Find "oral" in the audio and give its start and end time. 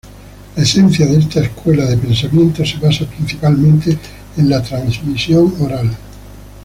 5.59-5.95